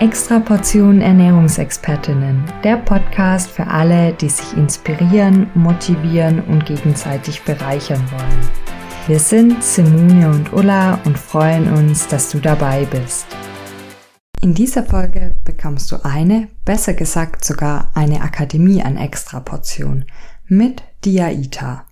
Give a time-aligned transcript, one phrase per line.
[0.00, 8.48] Extra Portion Ernährungsexpertinnen, der Podcast für alle, die sich inspirieren, motivieren und gegenseitig bereichern wollen.
[9.06, 13.26] Wir sind Simone und Ulla und freuen uns, dass du dabei bist.
[14.40, 20.06] In dieser Folge bekommst du eine, besser gesagt sogar eine Akademie an Extraportion
[20.46, 21.84] mit Diaita.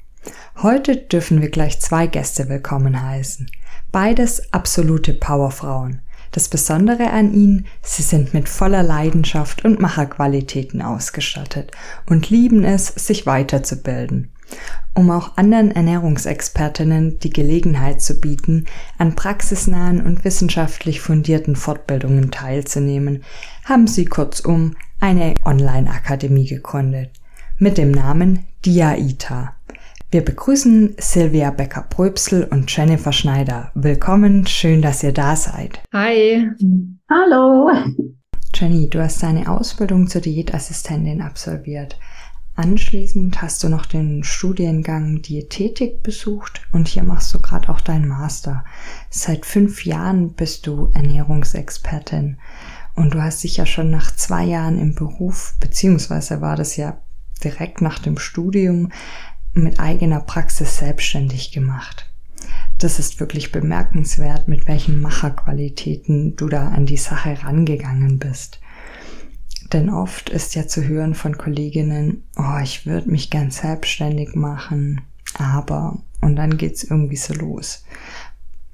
[0.62, 3.50] Heute dürfen wir gleich zwei Gäste willkommen heißen.
[3.92, 6.00] Beides absolute Powerfrauen.
[6.32, 11.72] Das Besondere an ihnen, sie sind mit voller Leidenschaft und Macherqualitäten ausgestattet
[12.06, 14.30] und lieben es, sich weiterzubilden.
[14.94, 23.22] Um auch anderen Ernährungsexpertinnen die Gelegenheit zu bieten, an praxisnahen und wissenschaftlich fundierten Fortbildungen teilzunehmen,
[23.64, 27.10] haben sie kurzum eine Online-Akademie gegründet
[27.58, 29.57] mit dem Namen DIAITA.
[30.10, 33.70] Wir begrüßen Silvia Becker-Pröpsel und Jennifer Schneider.
[33.74, 35.82] Willkommen, schön, dass ihr da seid.
[35.92, 36.48] Hi.
[37.10, 37.70] Hallo.
[38.54, 41.98] Jenny, du hast deine Ausbildung zur Diätassistentin absolviert.
[42.56, 48.08] Anschließend hast du noch den Studiengang Diätetik besucht und hier machst du gerade auch deinen
[48.08, 48.64] Master.
[49.10, 52.38] Seit fünf Jahren bist du Ernährungsexpertin
[52.94, 56.96] und du hast dich ja schon nach zwei Jahren im Beruf, beziehungsweise war das ja
[57.44, 58.90] direkt nach dem Studium,
[59.54, 62.08] mit eigener Praxis selbstständig gemacht.
[62.78, 68.60] Das ist wirklich bemerkenswert, mit welchen Macherqualitäten du da an die Sache rangegangen bist.
[69.72, 75.02] Denn oft ist ja zu hören von Kolleginnen, oh, ich würde mich gern selbstständig machen,
[75.34, 77.84] aber, und dann geht's irgendwie so los.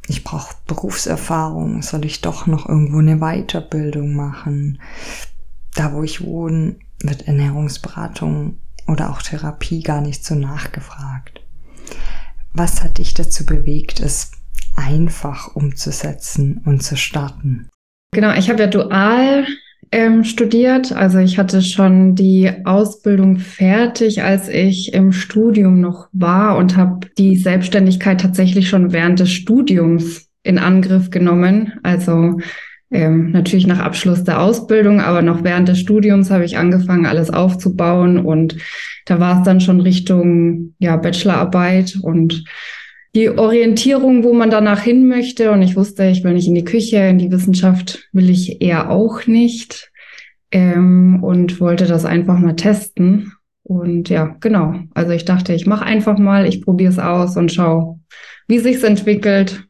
[0.06, 4.80] Ich brauche Berufserfahrung, soll ich doch noch irgendwo eine Weiterbildung machen?
[5.74, 11.40] Da, wo ich wohne, wird Ernährungsberatung oder auch Therapie gar nicht so nachgefragt.
[12.52, 14.32] Was hat dich dazu bewegt, es
[14.76, 17.68] einfach umzusetzen und zu starten?
[18.12, 19.46] Genau, ich habe ja dual
[19.90, 20.92] ähm, studiert.
[20.92, 27.08] Also ich hatte schon die Ausbildung fertig, als ich im Studium noch war und habe
[27.18, 31.74] die Selbstständigkeit tatsächlich schon während des Studiums in Angriff genommen.
[31.82, 32.38] Also
[32.94, 37.30] ähm, natürlich nach Abschluss der Ausbildung, aber noch während des Studiums habe ich angefangen, alles
[37.30, 38.56] aufzubauen und
[39.04, 42.44] da war es dann schon Richtung ja, Bachelorarbeit und
[43.14, 45.52] die Orientierung, wo man danach hin möchte.
[45.52, 48.90] Und ich wusste, ich will nicht in die Küche, in die Wissenschaft will ich eher
[48.90, 49.92] auch nicht.
[50.50, 53.32] Ähm, und wollte das einfach mal testen.
[53.62, 54.74] Und ja, genau.
[54.94, 58.00] Also ich dachte, ich mache einfach mal, ich probiere es aus und schau,
[58.46, 59.66] wie sich's entwickelt.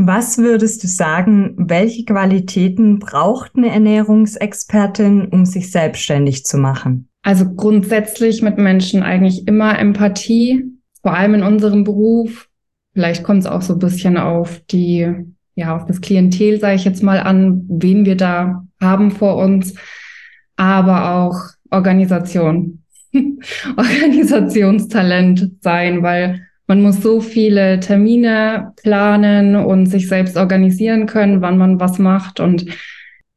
[0.00, 7.08] Was würdest du sagen, welche Qualitäten braucht eine Ernährungsexpertin, um sich selbstständig zu machen?
[7.22, 10.66] Also grundsätzlich mit Menschen eigentlich immer Empathie,
[11.02, 12.48] vor allem in unserem Beruf.
[12.92, 15.12] Vielleicht kommt es auch so ein bisschen auf die,
[15.56, 19.74] ja, auf das Klientel, sage ich jetzt mal an, wen wir da haben vor uns,
[20.54, 21.40] aber auch
[21.72, 22.84] Organisation,
[23.76, 31.58] Organisationstalent sein, weil man muss so viele Termine planen und sich selbst organisieren können, wann
[31.58, 32.40] man was macht.
[32.40, 32.66] Und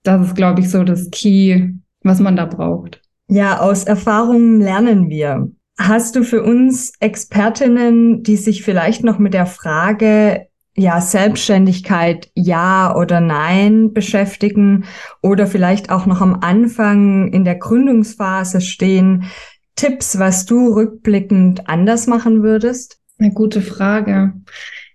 [0.03, 1.69] das ist, glaube ich, so das Key,
[2.03, 3.01] was man da braucht.
[3.29, 5.49] Ja, aus Erfahrungen lernen wir.
[5.79, 12.95] Hast du für uns Expertinnen, die sich vielleicht noch mit der Frage ja, Selbstständigkeit ja
[12.95, 14.85] oder nein beschäftigen
[15.21, 19.25] oder vielleicht auch noch am Anfang in der Gründungsphase stehen,
[19.75, 23.00] Tipps, was du rückblickend anders machen würdest?
[23.21, 24.33] Eine gute Frage.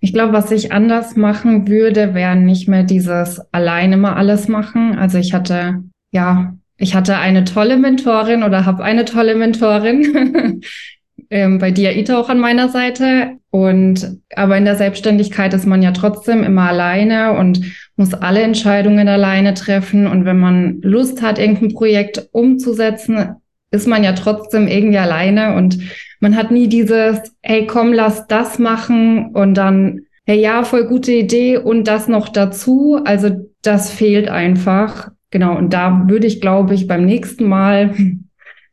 [0.00, 4.98] Ich glaube, was ich anders machen würde, wäre nicht mehr dieses alleine mal alles machen.
[4.98, 10.60] Also ich hatte, ja, ich hatte eine tolle Mentorin oder habe eine tolle Mentorin
[11.30, 13.36] ähm, bei Diaita auch an meiner Seite.
[13.50, 17.60] Und aber in der Selbstständigkeit ist man ja trotzdem immer alleine und
[17.94, 20.08] muss alle Entscheidungen alleine treffen.
[20.08, 23.36] Und wenn man Lust hat, irgendein Projekt umzusetzen,
[23.70, 25.78] ist man ja trotzdem irgendwie alleine und
[26.20, 31.12] man hat nie dieses, hey, komm, lass das machen und dann, hey, ja, voll gute
[31.12, 33.00] Idee und das noch dazu.
[33.04, 33.30] Also
[33.62, 35.10] das fehlt einfach.
[35.30, 35.56] Genau.
[35.56, 37.94] Und da würde ich, glaube ich, beim nächsten Mal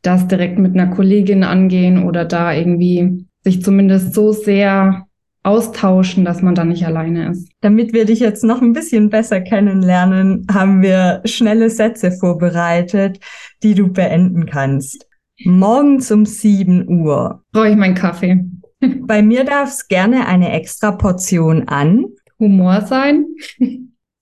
[0.02, 5.08] das direkt mit einer Kollegin angehen oder da irgendwie sich zumindest so sehr
[5.44, 7.50] austauschen, dass man da nicht alleine ist.
[7.62, 13.20] Damit wir dich jetzt noch ein bisschen besser kennenlernen, haben wir schnelle Sätze vorbereitet,
[13.62, 15.08] die du beenden kannst.
[15.44, 17.44] Morgens um 7 Uhr.
[17.52, 18.46] Brauche ich meinen Kaffee.
[19.02, 22.06] Bei mir darf es gerne eine extra Portion an.
[22.40, 23.26] Humor sein.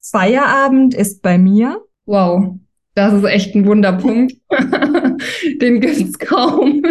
[0.02, 1.82] Feierabend ist bei mir.
[2.06, 2.56] Wow,
[2.96, 4.34] das ist echt ein Wunderpunkt.
[5.62, 6.84] Den gibt's kaum.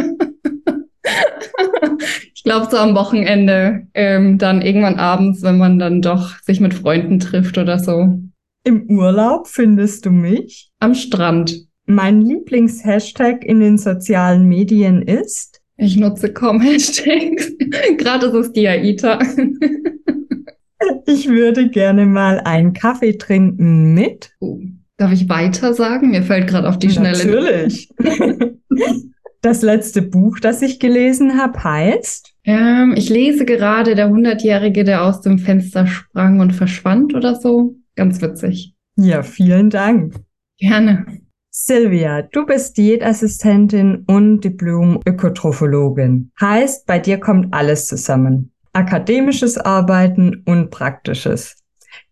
[2.34, 6.74] ich glaube, so am Wochenende, ähm, dann irgendwann abends, wenn man dann doch sich mit
[6.74, 8.20] Freunden trifft oder so.
[8.64, 11.66] Im Urlaub findest du mich am Strand.
[11.86, 15.60] Mein Lieblingshashtag in den sozialen Medien ist?
[15.76, 17.52] Ich nutze kaum Hashtags.
[17.96, 19.18] Gerade ist es die AITA.
[21.06, 24.30] ich würde gerne mal einen Kaffee trinken mit.
[24.40, 24.60] Oh.
[24.98, 26.10] Darf ich weiter sagen?
[26.10, 27.24] Mir fällt gerade auf die Schnelle.
[27.24, 27.88] Natürlich.
[29.42, 32.34] das letzte Buch, das ich gelesen habe, heißt?
[32.44, 37.76] Ähm, ich lese gerade Der Hundertjährige, der aus dem Fenster sprang und verschwand oder so.
[37.96, 38.74] Ganz witzig.
[38.96, 40.14] Ja, vielen Dank.
[40.58, 41.06] Gerne.
[41.50, 46.30] Silvia, du bist Diätassistentin und Diplom-Ökotrophologin.
[46.40, 48.52] Heißt, bei dir kommt alles zusammen.
[48.72, 51.56] Akademisches Arbeiten und Praktisches.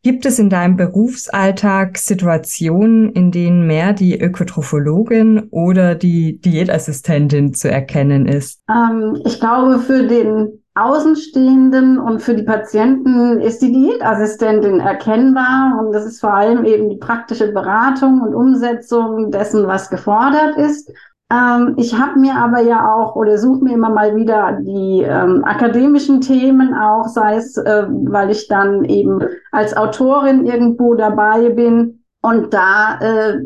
[0.03, 7.71] Gibt es in deinem Berufsalltag Situationen, in denen mehr die Ökotrophologin oder die Diätassistentin zu
[7.71, 8.61] erkennen ist?
[8.71, 15.93] Ähm, ich glaube, für den Außenstehenden und für die Patienten ist die Diätassistentin erkennbar und
[15.93, 20.93] das ist vor allem eben die praktische Beratung und Umsetzung dessen, was gefordert ist.
[21.31, 25.45] Ähm, ich habe mir aber ja auch oder suche mir immer mal wieder die ähm,
[25.45, 29.21] akademischen Themen auch, sei es, äh, weil ich dann eben
[29.53, 32.05] als Autorin irgendwo dabei bin.
[32.23, 33.41] Und da äh,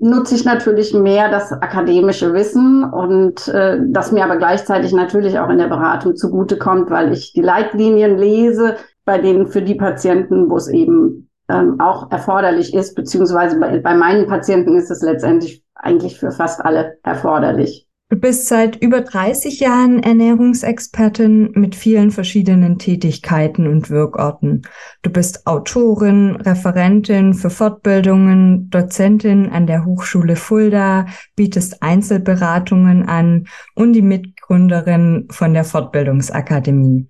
[0.00, 5.50] nutze ich natürlich mehr das akademische Wissen und äh, das mir aber gleichzeitig natürlich auch
[5.50, 10.56] in der Beratung zugutekommt, weil ich die Leitlinien lese, bei denen für die Patienten, wo
[10.56, 16.18] es eben ähm, auch erforderlich ist, beziehungsweise bei, bei meinen Patienten ist es letztendlich eigentlich
[16.18, 17.86] für fast alle erforderlich.
[18.08, 24.62] Du bist seit über 30 Jahren Ernährungsexpertin mit vielen verschiedenen Tätigkeiten und Wirkorten.
[25.02, 33.92] Du bist Autorin, Referentin für Fortbildungen, Dozentin an der Hochschule Fulda, bietest Einzelberatungen an und
[33.92, 37.08] die Mitgründerin von der Fortbildungsakademie.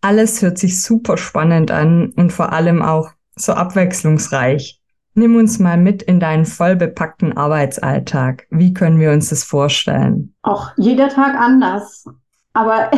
[0.00, 4.80] Alles hört sich super spannend an und vor allem auch so abwechslungsreich.
[5.14, 8.46] Nimm uns mal mit in deinen vollbepackten Arbeitsalltag.
[8.50, 10.34] Wie können wir uns das vorstellen?
[10.42, 12.04] Auch jeder Tag anders.
[12.52, 12.90] Aber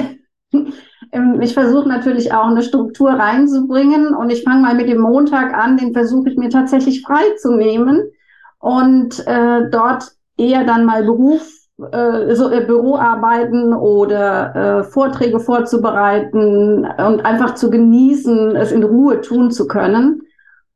[1.12, 5.52] ähm, ich versuche natürlich auch eine Struktur reinzubringen und ich fange mal mit dem Montag
[5.52, 8.02] an, den versuche ich mir tatsächlich frei zu nehmen
[8.58, 11.46] und äh, dort eher dann mal Beruf,
[11.92, 19.20] äh, so äh, Büroarbeiten oder äh, Vorträge vorzubereiten und einfach zu genießen, es in Ruhe
[19.20, 20.22] tun zu können.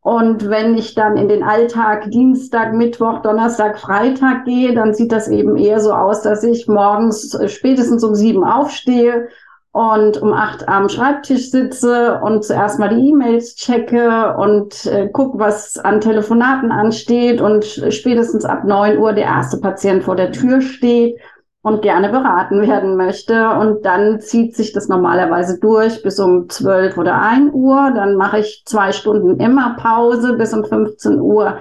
[0.02, 5.28] Und wenn ich dann in den Alltag Dienstag, Mittwoch, Donnerstag, Freitag gehe, dann sieht das
[5.28, 9.28] eben eher so aus, dass ich morgens äh, spätestens um sieben aufstehe
[9.72, 15.38] und um acht am Schreibtisch sitze und zuerst mal die E-Mails checke und äh, gucke,
[15.38, 20.60] was an Telefonaten ansteht und spätestens ab neun Uhr der erste Patient vor der Tür
[20.60, 21.20] steht
[21.62, 23.50] und gerne beraten werden möchte.
[23.50, 27.92] Und dann zieht sich das normalerweise durch bis um 12 oder 1 Uhr.
[27.94, 31.58] Dann mache ich zwei Stunden immer Pause bis um 15 Uhr.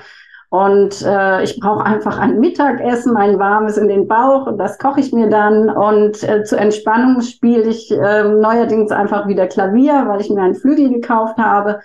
[0.51, 4.99] Und äh, ich brauche einfach ein Mittagessen, ein warmes in den Bauch und das koche
[4.99, 5.69] ich mir dann.
[5.69, 10.55] Und äh, zur Entspannung spiele ich äh, neuerdings einfach wieder Klavier, weil ich mir einen
[10.55, 11.81] Flügel gekauft habe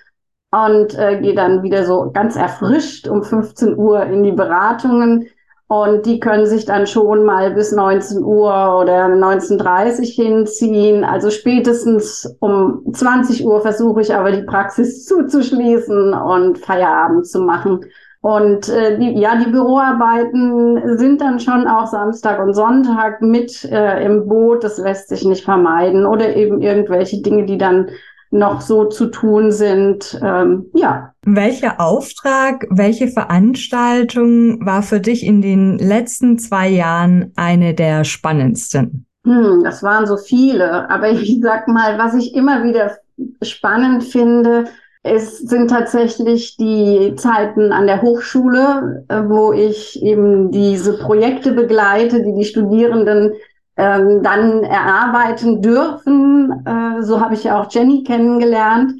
[0.50, 5.26] und äh, gehe dann wieder so ganz erfrischt um 15 Uhr in die Beratungen
[5.66, 11.04] und die können sich dann schon mal bis 19 Uhr oder 19.30 hinziehen.
[11.04, 17.80] Also spätestens um 20 Uhr versuche ich aber die Praxis zuzuschließen und Feierabend zu machen.
[18.20, 24.02] Und äh, die, ja, die Büroarbeiten sind dann schon auch Samstag und Sonntag mit äh,
[24.04, 24.64] im Boot.
[24.64, 26.06] Das lässt sich nicht vermeiden.
[26.06, 27.90] Oder eben irgendwelche Dinge, die dann
[28.34, 30.18] noch so zu tun sind.
[30.22, 31.12] Ähm, ja.
[31.24, 39.06] Welcher Auftrag, welche Veranstaltung war für dich in den letzten zwei Jahren eine der spannendsten?
[39.24, 42.98] Hm, das waren so viele, aber ich sag mal, was ich immer wieder
[43.40, 44.64] spannend finde,
[45.06, 52.22] es sind tatsächlich die Zeiten an der Hochschule, äh, wo ich eben diese Projekte begleite,
[52.22, 53.34] die die Studierenden
[53.76, 56.64] ähm, dann erarbeiten dürfen.
[56.64, 58.92] Äh, so habe ich ja auch Jenny kennengelernt.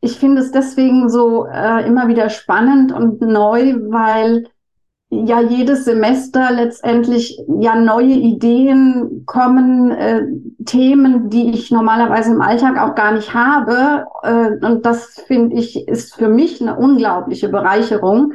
[0.00, 4.44] Ich finde es deswegen so äh, immer wieder spannend und neu, weil
[5.10, 10.26] ja jedes Semester letztendlich ja neue Ideen kommen, äh,
[10.64, 14.06] Themen, die ich normalerweise im Alltag auch gar nicht habe.
[14.22, 18.34] Äh, und das finde ich ist für mich eine unglaubliche Bereicherung.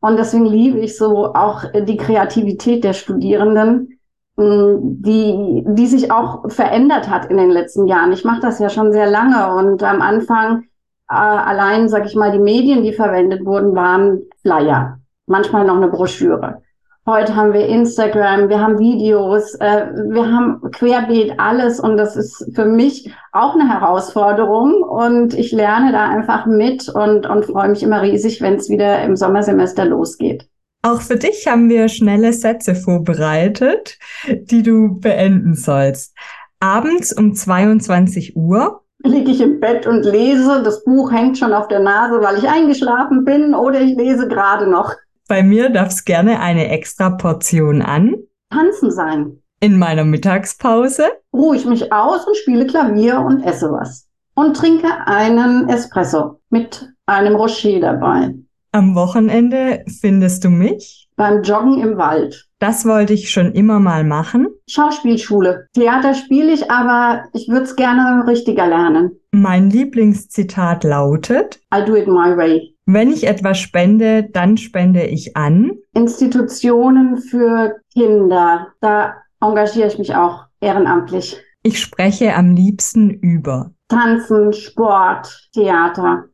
[0.00, 3.95] Und deswegen liebe ich so auch die Kreativität der Studierenden
[4.38, 8.12] die, die sich auch verändert hat in den letzten Jahren.
[8.12, 10.64] Ich mache das ja schon sehr lange und am Anfang
[11.08, 15.88] äh, allein, sag ich mal, die Medien, die verwendet wurden, waren Flyer, manchmal noch eine
[15.88, 16.62] Broschüre.
[17.06, 22.50] Heute haben wir Instagram, wir haben Videos, äh, wir haben querbeet alles und das ist
[22.54, 27.84] für mich auch eine Herausforderung und ich lerne da einfach mit und, und freue mich
[27.84, 30.48] immer riesig, wenn es wieder im Sommersemester losgeht.
[30.86, 36.14] Auch für dich haben wir schnelle Sätze vorbereitet, die du beenden sollst.
[36.60, 40.62] Abends um 22 Uhr liege ich im Bett und lese.
[40.62, 44.70] Das Buch hängt schon auf der Nase, weil ich eingeschlafen bin oder ich lese gerade
[44.70, 44.94] noch.
[45.26, 48.14] Bei mir darf es gerne eine extra Portion an.
[48.50, 49.42] Tanzen sein.
[49.58, 54.06] In meiner Mittagspause ruhe ich mich aus und spiele Klavier und esse was.
[54.36, 58.36] Und trinke einen Espresso mit einem Rocher dabei.
[58.76, 61.08] Am Wochenende findest du mich?
[61.16, 62.46] Beim Joggen im Wald.
[62.58, 64.48] Das wollte ich schon immer mal machen.
[64.68, 65.66] Schauspielschule.
[65.72, 69.12] Theater spiele ich, aber ich würde es gerne richtiger lernen.
[69.32, 72.76] Mein Lieblingszitat lautet: I do it my way.
[72.84, 78.74] Wenn ich etwas spende, dann spende ich an Institutionen für Kinder.
[78.82, 81.38] Da engagiere ich mich auch ehrenamtlich.
[81.62, 86.24] Ich spreche am liebsten über Tanzen, Sport, Theater.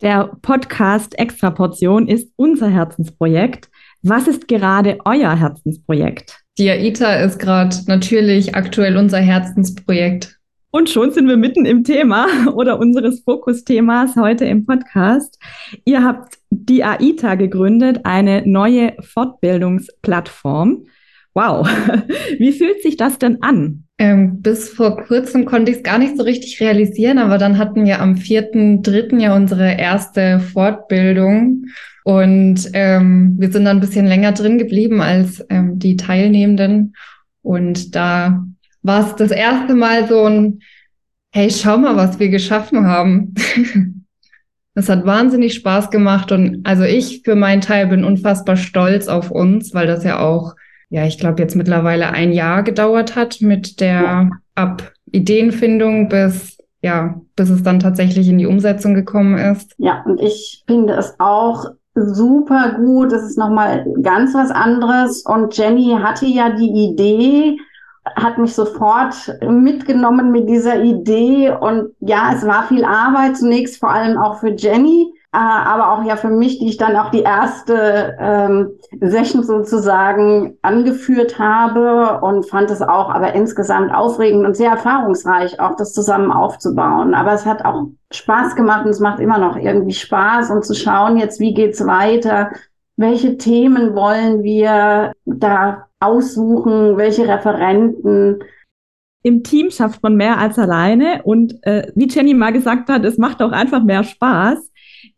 [0.00, 3.68] Der Podcast Extra Portion ist unser Herzensprojekt.
[4.02, 6.38] Was ist gerade euer Herzensprojekt?
[6.56, 10.38] Die AITA ist gerade natürlich aktuell unser Herzensprojekt.
[10.70, 15.36] Und schon sind wir mitten im Thema oder unseres Fokusthemas heute im Podcast.
[15.84, 20.86] Ihr habt die AITA gegründet, eine neue Fortbildungsplattform.
[21.38, 21.68] Wow,
[22.40, 23.84] wie fühlt sich das denn an?
[23.96, 27.84] Ähm, bis vor kurzem konnte ich es gar nicht so richtig realisieren, aber dann hatten
[27.84, 29.20] wir am 4.3.
[29.20, 31.66] ja unsere erste Fortbildung
[32.02, 36.96] und ähm, wir sind dann ein bisschen länger drin geblieben als ähm, die Teilnehmenden.
[37.42, 38.44] Und da
[38.82, 40.58] war es das erste Mal so ein,
[41.30, 43.34] hey, schau mal, was wir geschaffen haben.
[44.74, 49.32] Das hat wahnsinnig Spaß gemacht und also ich für meinen Teil bin unfassbar stolz auf
[49.32, 50.54] uns, weil das ja auch,
[50.90, 57.20] ja, ich glaube jetzt mittlerweile ein Jahr gedauert hat mit der ab Ideenfindung bis ja,
[57.34, 59.74] bis es dann tatsächlich in die Umsetzung gekommen ist.
[59.78, 63.12] Ja, und ich finde es auch super gut.
[63.12, 65.22] Das ist nochmal ganz was anderes.
[65.22, 67.58] Und Jenny hatte ja die Idee,
[68.16, 71.50] hat mich sofort mitgenommen mit dieser Idee.
[71.50, 76.16] Und ja, es war viel Arbeit, zunächst vor allem auch für Jenny, aber auch ja
[76.16, 78.70] für mich, die ich dann auch die erste ähm,
[79.00, 85.76] Session sozusagen angeführt habe und fand es auch aber insgesamt aufregend und sehr erfahrungsreich, auch
[85.76, 87.14] das zusammen aufzubauen.
[87.14, 90.74] Aber es hat auch Spaß gemacht und es macht immer noch irgendwie Spaß und zu
[90.74, 92.50] schauen jetzt, wie geht's weiter,
[92.96, 98.38] welche Themen wollen wir da aussuchen, welche Referenten.
[99.22, 103.18] Im Team schafft man mehr als alleine und äh, wie Jenny mal gesagt hat, es
[103.18, 104.67] macht auch einfach mehr Spaß.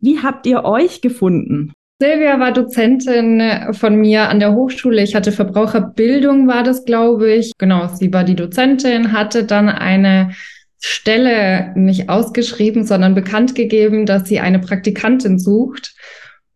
[0.00, 1.72] Wie habt ihr euch gefunden?
[2.00, 5.02] Silvia war Dozentin von mir an der Hochschule.
[5.02, 7.52] Ich hatte Verbraucherbildung, war das, glaube ich.
[7.58, 10.30] Genau, sie war die Dozentin, hatte dann eine
[10.78, 15.94] Stelle nicht ausgeschrieben, sondern bekannt gegeben, dass sie eine Praktikantin sucht.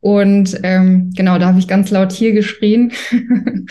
[0.00, 2.92] Und ähm, genau, da habe ich ganz laut hier geschrien.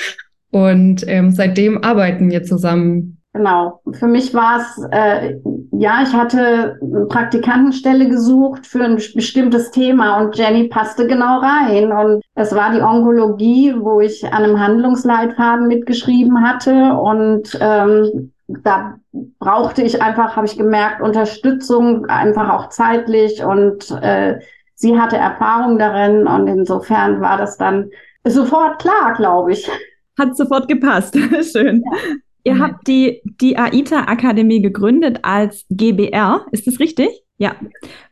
[0.51, 3.22] Und ähm, seitdem arbeiten wir zusammen.
[3.33, 3.81] Genau.
[3.93, 5.39] Für mich war es, äh,
[5.71, 11.91] ja, ich hatte eine Praktikantenstelle gesucht für ein bestimmtes Thema und Jenny passte genau rein.
[11.91, 16.93] Und es war die Onkologie, wo ich an einem Handlungsleitfaden mitgeschrieben hatte.
[16.93, 18.99] Und ähm, da
[19.39, 23.43] brauchte ich einfach, habe ich gemerkt, Unterstützung, einfach auch zeitlich.
[23.43, 24.41] Und äh,
[24.75, 26.27] sie hatte Erfahrung darin.
[26.27, 27.89] Und insofern war das dann
[28.25, 29.67] sofort klar, glaube ich.
[30.19, 31.17] Hat sofort gepasst.
[31.51, 31.83] Schön.
[31.83, 31.97] Ja.
[32.45, 36.45] Ihr habt die, die AITA-Akademie gegründet als GBR.
[36.51, 37.07] Ist das richtig?
[37.37, 37.55] Ja.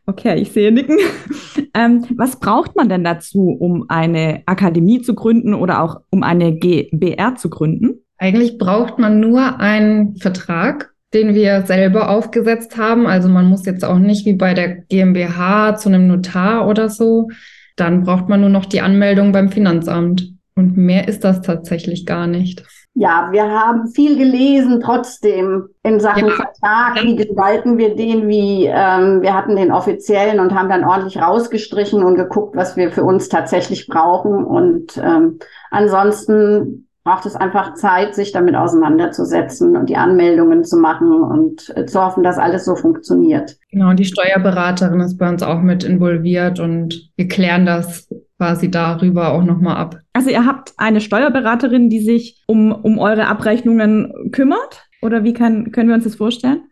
[0.06, 0.96] Okay, ich sehe Nicken.
[1.74, 6.54] ähm, was braucht man denn dazu, um eine Akademie zu gründen oder auch um eine
[6.54, 8.00] GBR zu gründen?
[8.18, 13.06] Eigentlich braucht man nur einen Vertrag, den wir selber aufgesetzt haben.
[13.06, 17.28] Also man muss jetzt auch nicht wie bei der GmbH zu einem Notar oder so.
[17.76, 20.32] Dann braucht man nur noch die Anmeldung beim Finanzamt.
[20.54, 22.62] Und mehr ist das tatsächlich gar nicht.
[22.94, 26.34] Ja, wir haben viel gelesen trotzdem in Sachen ja.
[26.34, 27.02] Vertrag.
[27.02, 28.28] Wie gestalten wir den?
[28.28, 32.90] Wie ähm, wir hatten den offiziellen und haben dann ordentlich rausgestrichen und geguckt, was wir
[32.90, 34.44] für uns tatsächlich brauchen.
[34.44, 35.38] Und ähm,
[35.70, 41.86] ansonsten braucht es einfach Zeit, sich damit auseinanderzusetzen und die Anmeldungen zu machen und äh,
[41.86, 43.56] zu hoffen, dass alles so funktioniert.
[43.70, 48.08] Genau, und die Steuerberaterin ist bei uns auch mit involviert und wir klären das
[48.42, 50.00] quasi darüber auch nochmal ab.
[50.12, 54.88] Also ihr habt eine Steuerberaterin, die sich um, um eure Abrechnungen kümmert?
[55.00, 56.64] Oder wie kann, können wir uns das vorstellen?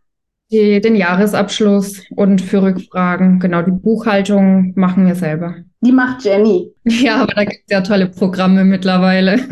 [0.50, 3.39] Die, den Jahresabschluss und für Rückfragen.
[3.39, 5.55] Genau, die Buchhaltung machen wir selber.
[5.81, 6.75] Die macht Jenny.
[6.85, 9.39] Ja, aber da gibt es ja tolle Programme mittlerweile.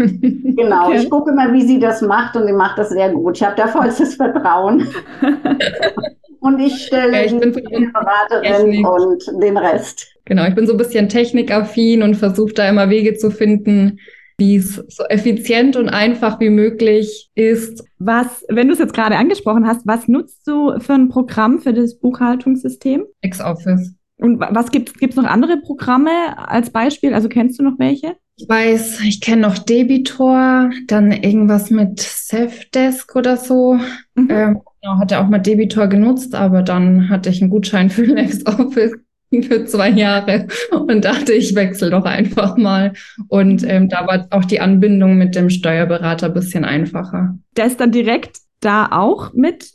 [0.59, 0.99] Genau, okay.
[0.99, 3.37] ich gucke immer, wie sie das macht und sie macht das sehr gut.
[3.37, 4.89] Ich habe da vollstes Vertrauen.
[6.41, 10.18] und ich stelle ja, ich die Beraterin und den Rest.
[10.29, 13.99] Genau, ich bin so ein bisschen technikaffin und versuche da immer Wege zu finden,
[14.37, 17.83] wie es so effizient und einfach wie möglich ist.
[17.99, 21.73] Was, wenn du es jetzt gerade angesprochen hast, was nutzt du für ein Programm für
[21.73, 23.07] das Buchhaltungssystem?
[23.23, 23.95] X-Office.
[24.19, 27.15] Und was gibt es noch andere Programme als Beispiel?
[27.15, 28.17] Also kennst du noch welche?
[28.37, 33.79] Ich weiß, ich kenne noch Debitor, dann irgendwas mit Safdesk oder so.
[34.15, 34.29] Mhm.
[34.31, 38.93] Ähm, genau, hatte auch mal Debitor genutzt, aber dann hatte ich einen Gutschein für LexOffice
[39.43, 42.93] für zwei Jahre und dachte, ich wechsle doch einfach mal.
[43.29, 47.37] Und ähm, da war auch die Anbindung mit dem Steuerberater ein bisschen einfacher.
[47.57, 49.73] Der ist dann direkt da auch mit?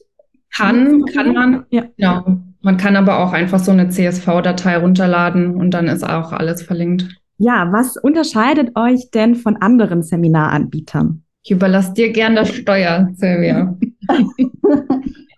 [0.55, 1.83] Kann, kann man, ja.
[1.97, 2.25] ja.
[2.61, 7.07] Man kann aber auch einfach so eine CSV-Datei runterladen und dann ist auch alles verlinkt.
[7.37, 11.23] Ja, was unterscheidet euch denn von anderen Seminaranbietern?
[11.43, 13.77] Ich überlasse dir gern das Steuer, Silvia.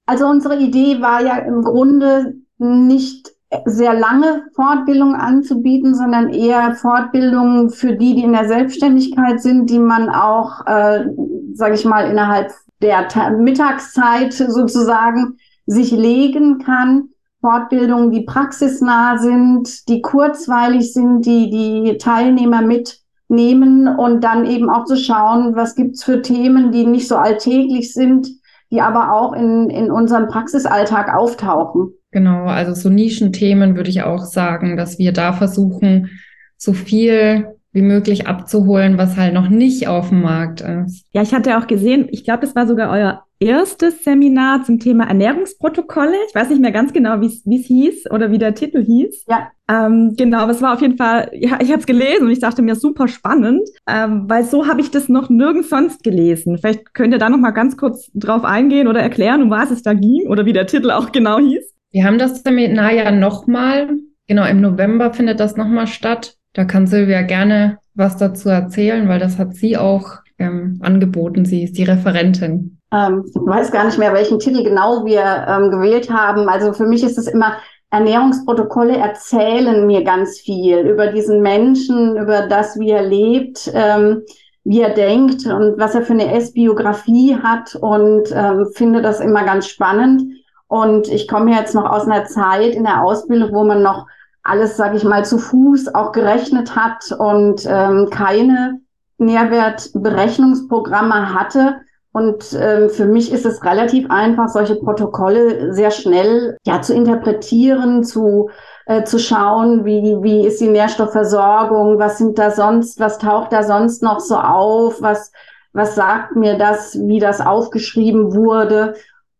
[0.05, 3.31] Also unsere Idee war ja im Grunde nicht
[3.65, 9.79] sehr lange Fortbildung anzubieten, sondern eher Fortbildungen für die, die in der Selbstständigkeit sind, die
[9.79, 11.05] man auch, äh,
[11.53, 17.09] sage ich mal, innerhalb der Ta Mittagszeit sozusagen sich legen kann.
[17.41, 24.85] Fortbildungen, die praxisnah sind, die kurzweilig sind, die die Teilnehmer mitnehmen und dann eben auch
[24.85, 28.27] zu schauen, was gibt's für Themen, die nicht so alltäglich sind,
[28.71, 31.93] die aber auch in, in unserem Praxisalltag auftauchen.
[32.11, 36.09] Genau, also so Nischenthemen würde ich auch sagen, dass wir da versuchen,
[36.57, 41.05] so viel wie möglich abzuholen, was halt noch nicht auf dem Markt ist.
[41.11, 45.07] Ja, ich hatte auch gesehen, ich glaube, das war sogar euer erstes Seminar zum Thema
[45.07, 46.15] Ernährungsprotokolle.
[46.29, 49.25] Ich weiß nicht mehr ganz genau, wie es hieß oder wie der Titel hieß.
[49.27, 49.51] Ja.
[49.69, 52.39] Ähm, genau, aber es war auf jeden Fall, ja, ich habe es gelesen und ich
[52.39, 56.57] dachte mir super spannend, ähm, weil so habe ich das noch nirgends sonst gelesen.
[56.57, 59.81] Vielleicht könnt ihr da noch mal ganz kurz drauf eingehen oder erklären, um was es
[59.81, 61.74] da ging oder wie der Titel auch genau hieß.
[61.95, 63.87] Wir haben das Seminar ja nochmal,
[64.27, 66.35] genau im November findet das nochmal statt.
[66.51, 71.45] Da kann Silvia gerne was dazu erzählen, weil das hat sie auch ähm, angeboten.
[71.45, 72.79] Sie ist die Referentin.
[72.91, 76.49] Ähm, ich weiß gar nicht mehr, welchen Titel genau wir ähm, gewählt haben.
[76.49, 77.53] Also für mich ist es immer,
[77.91, 84.23] Ernährungsprotokolle erzählen mir ganz viel über diesen Menschen, über das, wie er lebt, ähm,
[84.65, 89.45] wie er denkt und was er für eine Essbiografie hat und ähm, finde das immer
[89.45, 90.23] ganz spannend.
[90.67, 94.07] Und ich komme jetzt noch aus einer Zeit in der Ausbildung, wo man noch
[94.43, 98.79] alles, sage ich mal, zu Fuß auch gerechnet hat und ähm, keine
[99.17, 101.77] Nährwertberechnungsprogramme hatte.
[102.11, 108.03] Und ähm, für mich ist es relativ einfach, solche Protokolle sehr schnell ja zu interpretieren,
[108.03, 108.49] zu
[108.85, 113.63] äh, zu schauen, wie wie ist die Nährstoffversorgung, was sind da sonst, was taucht da
[113.63, 115.33] sonst noch so auf, was
[115.73, 118.93] was sagt mir das, wie das aufgeschrieben wurde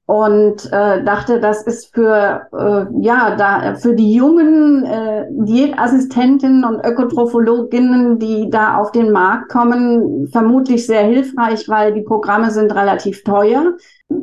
[0.07, 6.85] und äh, dachte, das ist für äh, ja da für die jungen äh, Diätassistentinnen und
[6.85, 13.23] Ökotrophologinnen, die da auf den Markt kommen, vermutlich sehr hilfreich, weil die Programme sind relativ
[13.23, 13.73] teuer.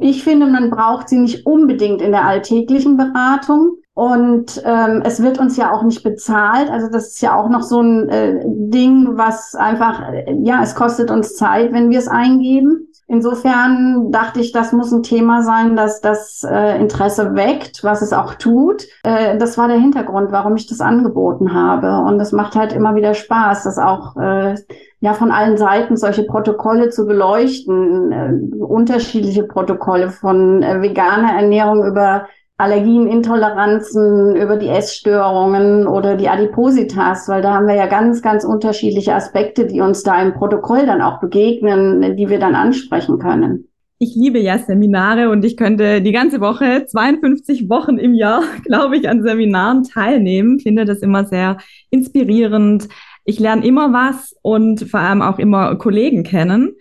[0.01, 3.79] Ich finde, man braucht sie nicht unbedingt in der alltäglichen Beratung.
[3.95, 6.71] Und ähm, es wird uns ja auch nicht bezahlt.
[6.71, 10.75] Also das ist ja auch noch so ein äh, Ding, was einfach, äh, ja, es
[10.75, 12.89] kostet uns Zeit, wenn wir es eingeben.
[13.09, 18.13] Insofern dachte ich, das muss ein Thema sein, dass das äh, Interesse weckt, was es
[18.13, 18.85] auch tut.
[19.03, 21.99] Äh, das war der Hintergrund, warum ich das angeboten habe.
[22.09, 24.55] Und es macht halt immer wieder Spaß, das auch äh,
[25.01, 31.85] ja von allen Seiten solche Protokolle zu beleuchten, äh, unterschiedliche Protokolle von äh, veganer Ernährung
[31.85, 32.29] über
[32.63, 38.45] Allergien, Intoleranzen, über die Essstörungen oder die Adipositas, weil da haben wir ja ganz, ganz
[38.45, 43.69] unterschiedliche Aspekte, die uns da im Protokoll dann auch begegnen, die wir dann ansprechen können.
[43.99, 48.97] Ich liebe ja Seminare und ich könnte die ganze Woche, 52 Wochen im Jahr, glaube
[48.97, 50.61] ich, an Seminaren teilnehmen.
[50.61, 51.59] Finde das immer sehr
[51.91, 52.89] inspirierend.
[53.25, 56.77] Ich lerne immer was und vor allem auch immer Kollegen kennen.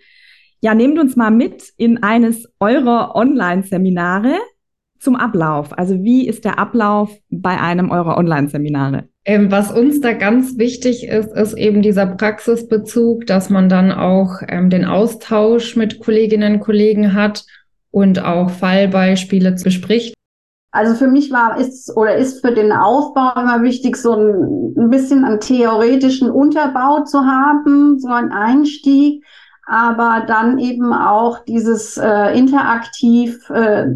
[0.60, 4.36] Ja, nehmt uns mal mit in eines eurer Online-Seminare
[5.02, 5.76] zum Ablauf.
[5.76, 9.08] Also wie ist der Ablauf bei einem eurer Online-Seminare?
[9.24, 14.40] Ähm, was uns da ganz wichtig ist, ist eben dieser Praxisbezug, dass man dann auch
[14.48, 17.44] ähm, den Austausch mit Kolleginnen und Kollegen hat
[17.90, 20.14] und auch Fallbeispiele bespricht.
[20.72, 24.90] Also für mich war ist oder ist für den Aufbau immer wichtig, so ein, ein
[24.90, 29.22] bisschen einen theoretischen Unterbau zu haben, so ein Einstieg,
[29.66, 33.86] aber dann eben auch dieses äh, interaktiv äh,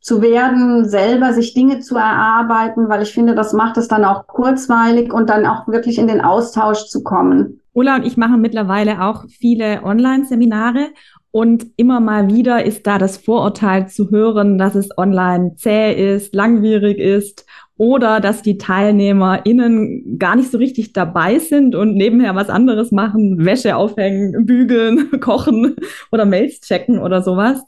[0.00, 4.26] zu werden, selber sich Dinge zu erarbeiten, weil ich finde, das macht es dann auch
[4.26, 7.60] kurzweilig und dann auch wirklich in den Austausch zu kommen.
[7.72, 10.88] Ulla und ich machen mittlerweile auch viele Online-Seminare
[11.32, 16.34] und immer mal wieder ist da das Vorurteil zu hören, dass es online zäh ist,
[16.34, 22.50] langwierig ist oder dass die TeilnehmerInnen gar nicht so richtig dabei sind und nebenher was
[22.50, 25.76] anderes machen, Wäsche aufhängen, bügeln, kochen
[26.10, 27.62] oder Mails checken oder sowas.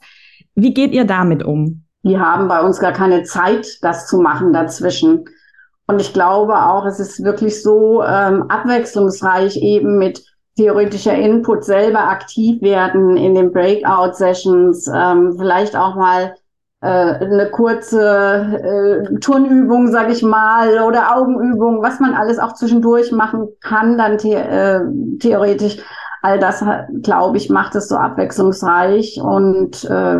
[0.55, 1.82] Wie geht ihr damit um?
[2.03, 5.25] Die haben bei uns gar keine Zeit, das zu machen dazwischen.
[5.87, 10.23] Und ich glaube auch, es ist wirklich so ähm, abwechslungsreich eben mit
[10.55, 16.35] theoretischer Input selber aktiv werden in den Breakout-Sessions, ähm, vielleicht auch mal
[16.81, 23.11] äh, eine kurze äh, Turnübung, sage ich mal, oder Augenübung, was man alles auch zwischendurch
[23.11, 24.81] machen kann, dann the äh,
[25.19, 25.77] theoretisch.
[26.21, 26.63] All das,
[27.01, 30.19] glaube ich, macht es so abwechslungsreich und äh,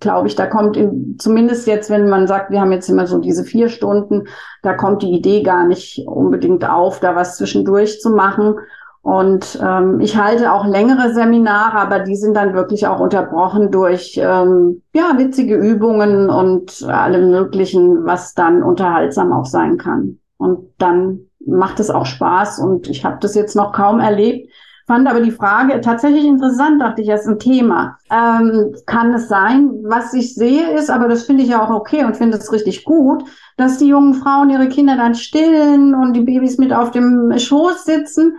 [0.00, 3.18] glaube ich, da kommt in, zumindest jetzt, wenn man sagt, wir haben jetzt immer so
[3.18, 4.28] diese vier Stunden,
[4.62, 8.56] da kommt die Idee gar nicht unbedingt auf, da was zwischendurch zu machen.
[9.02, 14.18] Und ähm, ich halte auch längere Seminare, aber die sind dann wirklich auch unterbrochen durch
[14.20, 20.18] ähm, ja witzige Übungen und allem möglichen, was dann unterhaltsam auch sein kann.
[20.38, 24.50] Und dann macht es auch Spaß und ich habe das jetzt noch kaum erlebt.
[24.86, 27.98] Fand aber die Frage tatsächlich interessant, dachte ich, das ist ein Thema.
[28.08, 32.04] Ähm, kann es sein, was ich sehe ist, aber das finde ich ja auch okay
[32.04, 33.24] und finde es richtig gut,
[33.56, 37.84] dass die jungen Frauen ihre Kinder dann stillen und die Babys mit auf dem Schoß
[37.84, 38.36] sitzen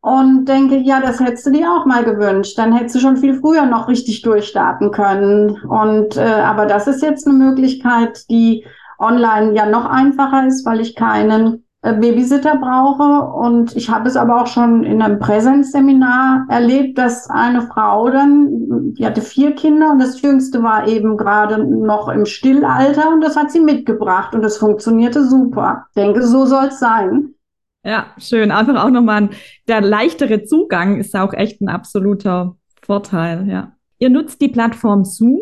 [0.00, 2.56] und denke, ja, das hättest du dir auch mal gewünscht.
[2.56, 5.60] Dann hättest du schon viel früher noch richtig durchstarten können.
[5.62, 8.64] Und äh, aber das ist jetzt eine Möglichkeit, die
[9.00, 13.32] online ja noch einfacher ist, weil ich keinen äh, Babysitter brauche.
[13.36, 18.94] Und ich habe es aber auch schon in einem Präsenzseminar erlebt, dass eine Frau dann,
[18.94, 23.36] die hatte vier Kinder und das jüngste war eben gerade noch im Stillalter und das
[23.36, 25.86] hat sie mitgebracht und das funktionierte super.
[25.90, 27.34] Ich denke, so soll es sein.
[27.84, 28.50] Ja, schön.
[28.50, 29.30] Einfach auch nochmal
[29.68, 33.72] der leichtere Zugang ist auch echt ein absoluter Vorteil, ja.
[34.00, 35.40] Ihr nutzt die Plattform Zoom.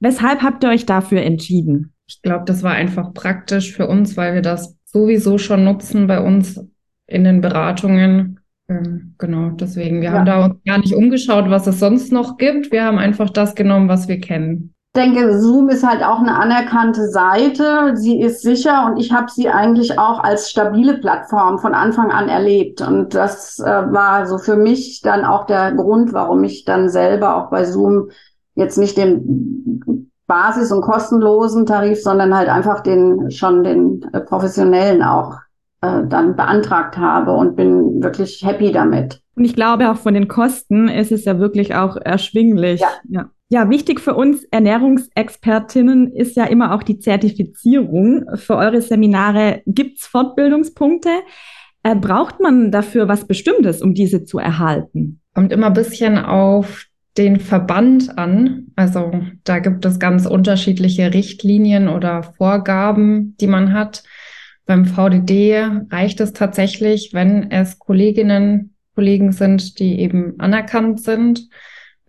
[0.00, 1.92] Weshalb habt ihr euch dafür entschieden?
[2.06, 6.20] Ich glaube, das war einfach praktisch für uns, weil wir das sowieso schon nutzen bei
[6.20, 6.60] uns
[7.06, 8.40] in den Beratungen.
[8.68, 10.00] Ähm, genau, deswegen.
[10.00, 10.18] Wir ja.
[10.18, 12.70] haben da uns gar nicht umgeschaut, was es sonst noch gibt.
[12.72, 17.08] Wir haben einfach das genommen, was wir kennen denke, Zoom ist halt auch eine anerkannte
[17.08, 17.96] Seite.
[17.96, 22.28] Sie ist sicher und ich habe sie eigentlich auch als stabile Plattform von Anfang an
[22.28, 22.80] erlebt.
[22.82, 27.36] Und das äh, war so für mich dann auch der Grund, warum ich dann selber
[27.36, 28.10] auch bei Zoom
[28.54, 35.02] jetzt nicht den Basis- und kostenlosen Tarif, sondern halt einfach den schon den äh, professionellen
[35.02, 35.34] auch
[35.82, 39.20] äh, dann beantragt habe und bin wirklich happy damit.
[39.36, 42.80] Und ich glaube auch von den Kosten ist es ja wirklich auch erschwinglich.
[42.80, 42.88] Ja.
[43.08, 43.30] ja.
[43.50, 48.24] Ja, wichtig für uns Ernährungsexpertinnen ist ja immer auch die Zertifizierung.
[48.36, 51.10] Für eure Seminare gibt's Fortbildungspunkte.
[51.82, 55.20] Äh, braucht man dafür was Bestimmtes, um diese zu erhalten?
[55.34, 56.86] Kommt immer ein bisschen auf
[57.18, 58.68] den Verband an.
[58.76, 59.12] Also
[59.44, 64.02] da gibt es ganz unterschiedliche Richtlinien oder Vorgaben, die man hat.
[64.64, 71.48] Beim VDD reicht es tatsächlich, wenn es Kolleginnen, Kollegen sind, die eben anerkannt sind.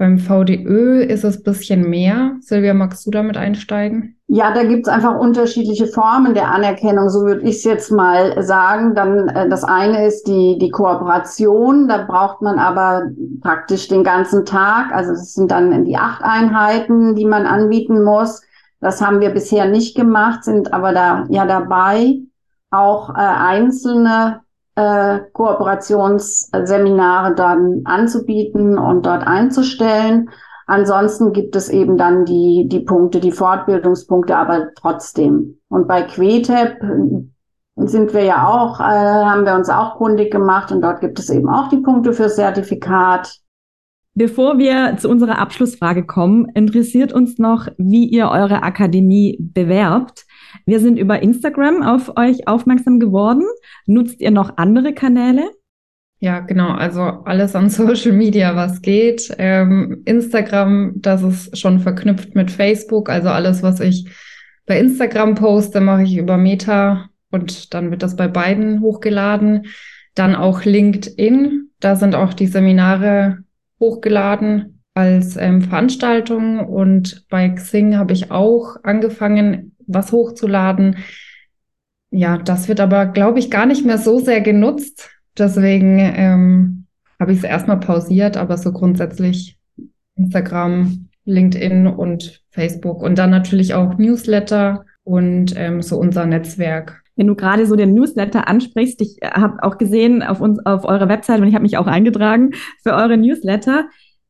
[0.04, 2.36] Beim VDÖ ist es ein bisschen mehr.
[2.42, 4.18] Silvia, magst du damit einsteigen?
[4.28, 8.44] Ja, da gibt es einfach unterschiedliche Formen der Anerkennung, so würde ich es jetzt mal
[8.44, 8.96] sagen.
[8.96, 14.44] Dann äh, das eine ist die, die Kooperation, da braucht man aber praktisch den ganzen
[14.44, 14.92] Tag.
[14.92, 18.42] Also das sind dann die acht Einheiten, die man anbieten muss.
[18.82, 22.18] Das haben wir bisher nicht gemacht, sind aber da ja dabei,
[22.72, 24.42] auch äh, einzelne
[24.76, 30.30] äh, Kooperationsseminare dann anzubieten und dort einzustellen.
[30.66, 35.60] Ansonsten gibt es eben dann die, die Punkte, die Fortbildungspunkte, aber trotzdem.
[35.68, 36.80] Und bei Quetep
[37.76, 41.30] sind wir ja auch, äh, haben wir uns auch kundig gemacht und dort gibt es
[41.30, 43.40] eben auch die Punkte für Zertifikat.
[44.16, 50.26] Bevor wir zu unserer Abschlussfrage kommen, interessiert uns noch, wie ihr eure Akademie bewerbt.
[50.66, 53.44] Wir sind über Instagram auf euch aufmerksam geworden.
[53.86, 55.50] Nutzt ihr noch andere Kanäle?
[56.20, 56.70] Ja, genau.
[56.70, 59.34] Also alles an Social Media, was geht.
[59.38, 63.10] Ähm, Instagram, das ist schon verknüpft mit Facebook.
[63.10, 64.08] Also alles, was ich
[64.66, 69.66] bei Instagram poste, mache ich über Meta und dann wird das bei beiden hochgeladen.
[70.16, 71.72] Dann auch LinkedIn.
[71.82, 73.39] Da sind auch die Seminare
[73.82, 76.60] hochgeladen als ähm, Veranstaltung.
[76.60, 80.98] Und bei Xing habe ich auch angefangen, was hochzuladen.
[82.12, 85.10] Ja, das wird aber, glaube ich, gar nicht mehr so sehr genutzt.
[85.38, 86.86] Deswegen ähm,
[87.19, 89.58] habe ich es erstmal pausiert, aber so grundsätzlich
[90.15, 97.02] Instagram, LinkedIn und Facebook und dann natürlich auch Newsletter und ähm, so unser Netzwerk.
[97.15, 101.10] Wenn du gerade so den Newsletter ansprichst, ich habe auch gesehen auf uns auf eurer
[101.10, 103.86] Website und ich habe mich auch eingetragen für eure Newsletter.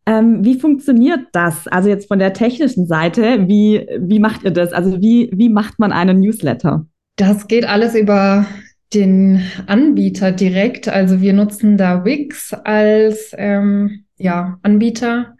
[0.05, 1.67] Ähm, wie funktioniert das?
[1.67, 4.73] Also jetzt von der technischen Seite, wie, wie macht ihr das?
[4.73, 6.85] Also wie, wie macht man einen Newsletter?
[7.15, 8.45] Das geht alles über
[8.93, 10.87] den Anbieter direkt.
[10.87, 15.35] Also wir nutzen da Wix als ähm, ja, Anbieter.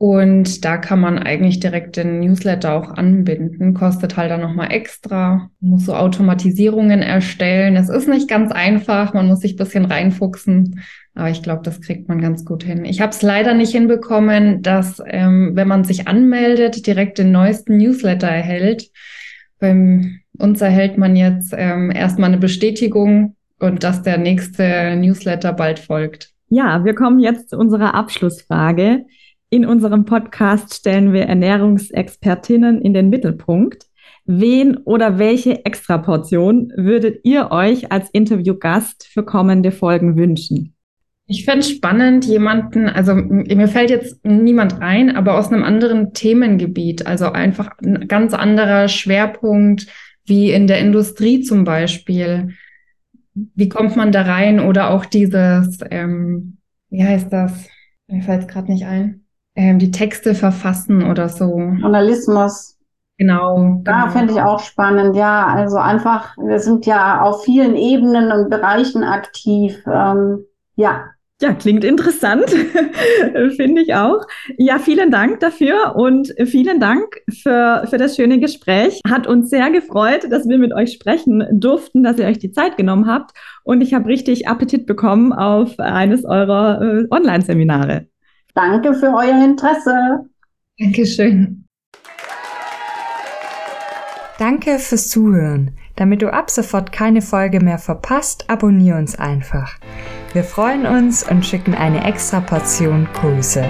[0.00, 3.74] Und da kann man eigentlich direkt den Newsletter auch anbinden.
[3.74, 5.50] Kostet halt dann nochmal extra.
[5.60, 7.74] Man muss so Automatisierungen erstellen.
[7.74, 9.12] Es ist nicht ganz einfach.
[9.12, 10.80] Man muss sich ein bisschen reinfuchsen.
[11.18, 12.84] Aber ich glaube, das kriegt man ganz gut hin.
[12.84, 17.76] Ich habe es leider nicht hinbekommen, dass, ähm, wenn man sich anmeldet, direkt den neuesten
[17.76, 18.88] Newsletter erhält.
[19.58, 25.80] Beim uns erhält man jetzt ähm, erstmal eine Bestätigung und dass der nächste Newsletter bald
[25.80, 26.30] folgt.
[26.50, 29.04] Ja, wir kommen jetzt zu unserer Abschlussfrage.
[29.50, 33.86] In unserem Podcast stellen wir Ernährungsexpertinnen in den Mittelpunkt.
[34.24, 40.76] Wen oder welche Extraportion würdet ihr euch als Interviewgast für kommende Folgen wünschen?
[41.30, 47.06] Ich fände spannend, jemanden, also mir fällt jetzt niemand ein, aber aus einem anderen Themengebiet,
[47.06, 49.86] also einfach ein ganz anderer Schwerpunkt,
[50.24, 52.54] wie in der Industrie zum Beispiel.
[53.34, 54.58] Wie kommt man da rein?
[54.58, 56.56] Oder auch dieses, ähm,
[56.88, 57.68] wie heißt das?
[58.06, 59.26] Mir fällt es gerade nicht ein.
[59.54, 61.58] Ähm, die Texte verfassen oder so.
[61.58, 62.78] Journalismus.
[63.18, 63.82] Genau.
[63.84, 64.12] Da genau.
[64.12, 65.46] finde ich auch spannend, ja.
[65.46, 69.76] Also einfach, wir sind ja auf vielen Ebenen und Bereichen aktiv.
[69.86, 70.44] Ähm,
[70.76, 72.50] ja, ja, klingt interessant,
[73.56, 74.26] finde ich auch.
[74.56, 79.00] Ja, vielen Dank dafür und vielen Dank für, für das schöne Gespräch.
[79.08, 82.76] Hat uns sehr gefreut, dass wir mit euch sprechen durften, dass ihr euch die Zeit
[82.76, 83.36] genommen habt.
[83.62, 88.08] Und ich habe richtig Appetit bekommen auf eines eurer äh, Online-Seminare.
[88.54, 90.28] Danke für euer Interesse.
[90.76, 91.64] Dankeschön.
[94.40, 95.76] Danke fürs Zuhören.
[95.94, 99.78] Damit du ab sofort keine Folge mehr verpasst, abonniere uns einfach.
[100.38, 103.68] Wir freuen uns und schicken eine extra Portion Grüße.